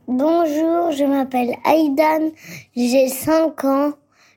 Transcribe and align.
Bonjour, 0.07 0.93
je 0.93 1.05
m'appelle 1.05 1.57
Aidan, 1.65 2.31
j'ai 2.77 3.09
5 3.09 3.65
ans, 3.65 3.95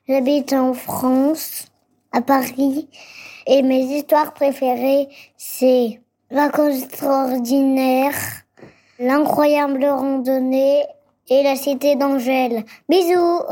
j'habite 0.08 0.54
en 0.54 0.72
France, 0.72 1.66
à 2.12 2.22
Paris, 2.22 2.88
et 3.46 3.62
mes 3.62 3.82
histoires 3.82 4.32
préférées, 4.32 5.08
c'est 5.36 6.00
Vacances 6.30 6.82
extraordinaires, 6.82 8.14
L'incroyable 8.98 9.84
randonnée 9.84 10.84
et 11.28 11.42
la 11.44 11.54
cité 11.54 11.94
d'Angèle. 11.94 12.64
Bisous. 12.88 13.42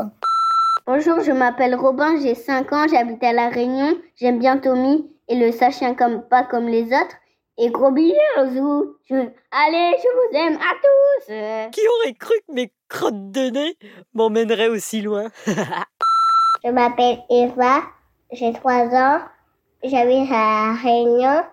Bonjour, 0.85 1.21
je 1.21 1.31
m'appelle 1.31 1.75
Robin, 1.75 2.19
j'ai 2.21 2.35
5 2.35 2.73
ans, 2.73 2.85
j'habite 2.89 3.23
à 3.23 3.31
La 3.31 3.47
Réunion, 3.47 3.95
j'aime 4.17 4.39
bien 4.39 4.57
Tommy 4.57 5.09
et 5.29 5.35
le 5.35 5.53
sachet 5.53 5.95
comme 5.95 6.27
pas 6.27 6.43
comme 6.43 6.67
les 6.67 6.87
autres. 6.87 7.15
Et 7.57 7.69
gros 7.69 7.91
bisous 7.91 8.97
je... 9.05 9.15
Allez, 9.15 9.95
je 9.97 10.09
vous 10.11 10.37
aime 10.37 10.55
à 10.57 10.73
tous. 10.83 11.71
Qui 11.71 11.81
aurait 11.87 12.13
cru 12.13 12.35
que 12.45 12.53
mes 12.53 12.73
crottes 12.89 13.31
de 13.31 13.51
nez 13.51 13.77
m'emmèneraient 14.13 14.67
aussi 14.67 15.01
loin? 15.01 15.29
Je 16.65 16.71
m'appelle 16.71 17.19
Eva, 17.29 17.83
j'ai 18.31 18.51
3 18.51 18.73
ans, 18.95 19.19
j'habite 19.83 20.31
à 20.31 20.73
La 20.73 20.73
Réunion, 20.81 21.43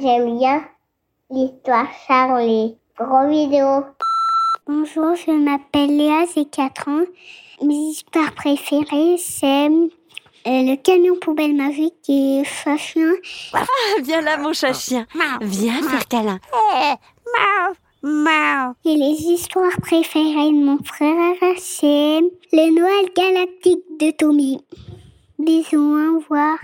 j'aime 0.00 0.38
bien 0.38 0.64
l'histoire 1.30 1.88
Charlie. 2.06 2.76
Gros 2.98 3.28
vidéo 3.28 3.84
Bonjour, 4.66 5.14
je 5.14 5.30
m'appelle 5.30 5.96
Léa, 5.96 6.24
j'ai 6.34 6.44
4 6.44 6.88
ans. 6.88 7.04
Mes 7.62 7.74
histoires 7.74 8.32
préférées, 8.34 9.16
c'est 9.18 9.66
euh, 9.66 9.80
le 10.44 10.76
camion 10.76 11.16
poubelle 11.16 11.54
magique 11.54 11.94
et 12.08 12.42
Chachien. 12.44 13.12
Ah, 13.54 13.64
viens 14.02 14.20
là, 14.20 14.36
mon 14.36 14.52
chat-chien. 14.52 15.06
Viens 15.40 15.82
faire 15.82 16.06
câlin. 16.06 16.38
Et 18.84 18.94
les 18.94 19.22
histoires 19.22 19.80
préférées 19.80 20.52
de 20.52 20.64
mon 20.64 20.78
frère, 20.84 21.36
c'est 21.56 22.20
le 22.52 22.78
Noël 22.78 23.10
galactique 23.16 23.84
de 23.98 24.10
Tommy. 24.12 24.60
Bisous, 25.38 25.96
au 25.96 26.18
revoir. 26.18 26.58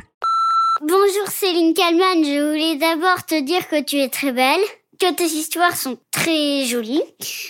Bonjour 0.86 1.28
Céline 1.28 1.72
Kalman, 1.72 2.22
je 2.22 2.46
voulais 2.46 2.76
d'abord 2.76 3.24
te 3.24 3.40
dire 3.40 3.68
que 3.68 3.80
tu 3.80 3.96
es 3.96 4.10
très 4.10 4.32
belle, 4.32 4.60
que 5.00 5.10
tes 5.14 5.24
histoires 5.24 5.74
sont 5.74 5.96
très 6.10 6.66
jolies 6.66 7.02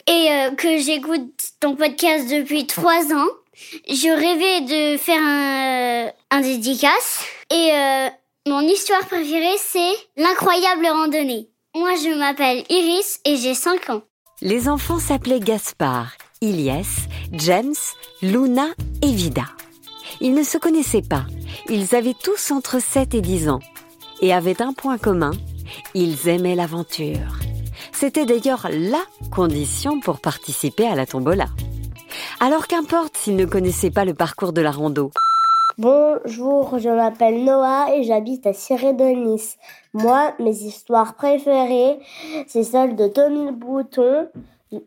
et 0.06 0.28
euh, 0.30 0.50
que 0.52 0.78
j'écoute 0.78 1.32
ton 1.58 1.74
podcast 1.74 2.28
depuis 2.30 2.68
trois 2.68 3.12
ans. 3.12 3.26
Je 3.88 4.08
rêvais 4.08 4.60
de 4.60 4.96
faire 4.98 5.20
un, 5.20 6.12
un 6.30 6.40
dédicace 6.42 7.24
et 7.50 7.72
euh, 7.72 8.08
mon 8.46 8.60
histoire 8.60 9.04
préférée 9.06 9.58
c'est 9.58 9.94
l'incroyable 10.16 10.86
randonnée. 10.86 11.48
Moi 11.74 11.96
je 11.96 12.16
m'appelle 12.16 12.62
Iris 12.70 13.18
et 13.24 13.36
j'ai 13.36 13.54
5 13.54 13.90
ans. 13.90 14.02
Les 14.42 14.68
enfants 14.68 15.00
s'appelaient 15.00 15.40
Gaspard, 15.40 16.12
Ilyes, 16.40 17.08
James, 17.32 17.74
Luna 18.22 18.68
et 19.02 19.10
Vida. 19.12 19.46
Ils 20.20 20.34
ne 20.34 20.44
se 20.44 20.56
connaissaient 20.56 21.02
pas. 21.02 21.24
Ils 21.68 21.94
avaient 21.94 22.14
tous 22.14 22.50
entre 22.50 22.80
7 22.80 23.14
et 23.14 23.20
10 23.20 23.48
ans 23.48 23.60
et 24.20 24.32
avaient 24.32 24.62
un 24.62 24.72
point 24.72 24.98
commun. 24.98 25.32
Ils 25.94 26.28
aimaient 26.28 26.54
l'aventure. 26.54 27.38
C'était 27.92 28.26
d'ailleurs 28.26 28.68
la 28.70 29.02
condition 29.30 30.00
pour 30.00 30.20
participer 30.20 30.86
à 30.86 30.94
la 30.94 31.06
tombola. 31.06 31.46
Alors 32.40 32.66
qu'importe 32.66 33.16
s'ils 33.16 33.36
ne 33.36 33.44
connaissaient 33.44 33.90
pas 33.90 34.04
le 34.04 34.14
parcours 34.14 34.52
de 34.52 34.60
la 34.60 34.70
rando. 34.70 35.10
Bonjour, 35.76 36.78
je 36.78 36.88
m'appelle 36.88 37.42
Noah 37.44 37.94
et 37.96 38.04
j'habite 38.04 38.46
à 38.46 38.52
Siré-de-Nice. 38.52 39.58
Moi, 39.92 40.32
mes 40.38 40.56
histoires 40.56 41.14
préférées, 41.14 41.98
c'est 42.46 42.62
celle 42.62 42.94
de 42.94 43.08
Tommy 43.08 43.50
Bouton, 43.50 44.28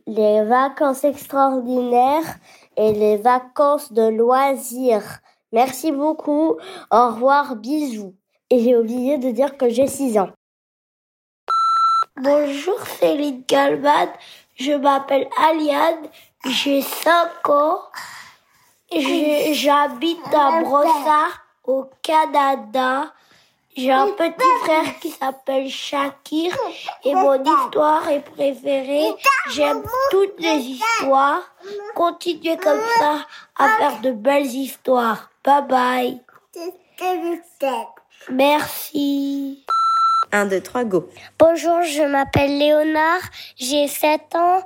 les 0.05 0.43
vacances 0.43 1.03
extraordinaires 1.03 2.37
et 2.77 2.93
les 2.93 3.17
vacances 3.17 3.91
de 3.91 4.07
loisirs. 4.07 5.19
Merci 5.51 5.91
beaucoup. 5.91 6.57
Au 6.91 7.07
revoir, 7.07 7.55
bisous. 7.55 8.13
Et 8.49 8.61
j'ai 8.61 8.75
oublié 8.75 9.17
de 9.17 9.31
dire 9.31 9.57
que 9.57 9.69
j'ai 9.69 9.87
6 9.87 10.17
ans. 10.19 10.29
Bonjour 12.19 12.79
Céline 12.99 13.43
Galbad, 13.47 14.09
je 14.55 14.71
m'appelle 14.71 15.29
Aliane, 15.37 16.07
j'ai 16.47 16.81
5 16.81 17.47
ans, 17.49 17.79
j'habite 18.91 20.33
à 20.33 20.61
Brossard 20.61 21.45
au 21.63 21.85
Canada. 22.01 23.13
J'ai 23.75 23.91
un 23.91 24.07
petit 24.07 24.63
frère 24.63 24.99
qui 24.99 25.11
s'appelle 25.11 25.69
Shakir 25.69 26.57
et 27.03 27.13
mon 27.13 27.39
histoire 27.43 28.09
est 28.09 28.21
préférée. 28.21 29.13
J'aime 29.51 29.83
toutes 30.09 30.39
les 30.39 30.57
histoires. 30.57 31.43
Continuez 31.93 32.57
comme 32.57 32.81
ça 32.97 33.27
à 33.55 33.69
faire 33.77 34.01
de 34.01 34.11
belles 34.11 34.47
histoires. 34.47 35.29
Bye 35.47 35.61
bye. 35.69 36.19
Merci. 38.29 39.63
1, 40.33 40.45
2, 40.47 40.59
3, 40.59 40.83
go. 40.83 41.07
Bonjour, 41.39 41.81
je 41.83 42.03
m'appelle 42.03 42.57
Léonard, 42.57 43.21
j'ai 43.55 43.87
7 43.87 44.35
ans, 44.35 44.61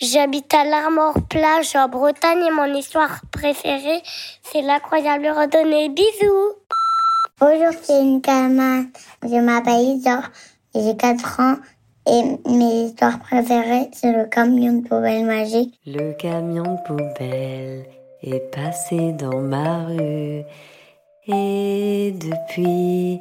j'habite 0.00 0.52
à 0.52 0.64
l'Armor 0.64 1.14
Plage 1.30 1.76
en 1.76 1.88
Bretagne 1.88 2.42
et 2.44 2.50
mon 2.50 2.74
histoire 2.74 3.20
préférée, 3.30 4.02
c'est 4.42 4.62
l'incroyable 4.62 5.28
randonnée. 5.28 5.90
Bisous 5.90 6.54
Bonjour, 7.38 7.80
c'est 7.80 8.00
une 8.00 8.20
Kalman, 8.20 8.86
je 9.22 9.36
m'appelle 9.36 9.80
Isor, 9.80 10.22
j'ai 10.74 10.96
4 10.96 11.40
ans 11.40 11.56
et 12.08 12.50
mes 12.50 12.86
histoires 12.86 13.20
préférées, 13.20 13.90
c'est 13.92 14.10
le 14.10 14.24
camion 14.24 14.72
de 14.72 14.88
poubelle 14.88 15.24
magique. 15.24 15.78
Le 15.86 16.14
camion 16.14 16.64
de 16.64 16.82
poubelle 16.84 17.86
est 18.22 18.50
passé 18.54 19.12
dans 19.12 19.40
ma 19.40 19.86
rue 19.86 20.42
et 21.28 22.12
depuis 22.12 23.20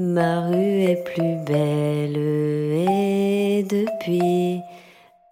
Ma 0.00 0.46
rue 0.46 0.82
est 0.82 1.02
plus 1.12 1.44
belle 1.44 2.16
et 2.16 3.66
depuis 3.68 4.60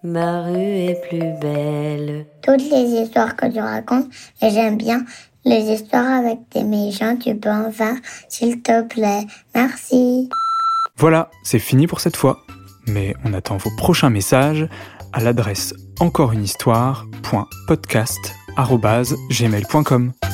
ma 0.03 0.43
rue 0.43 0.57
est 0.57 1.01
plus 1.09 1.41
belle. 1.41 2.27
Toutes 2.43 2.69
les 2.69 3.01
histoires 3.01 3.37
que 3.37 3.47
tu 3.47 3.61
racontes, 3.61 4.09
et 4.43 4.51
j'aime 4.51 4.77
bien 4.77 5.05
les 5.45 5.73
histoires 5.73 6.19
avec 6.19 6.51
tes 6.51 6.65
méchants, 6.65 7.17
tu 7.17 7.37
peux 7.37 7.49
en 7.49 7.71
faire, 7.71 7.95
s'il 8.29 8.61
te 8.61 8.83
plaît. 8.83 9.25
Merci. 9.55 10.29
Voilà, 10.97 11.31
c'est 11.45 11.61
fini 11.61 11.87
pour 11.87 12.01
cette 12.01 12.17
fois. 12.17 12.37
Mais 12.89 13.15
on 13.25 13.35
attend 13.35 13.59
vos 13.59 13.71
prochains 13.77 14.11
messages 14.11 14.69
à 15.13 15.21
l'adresse 15.21 15.75
encoreunehistoire.podcast.gmail.com. 18.57 20.26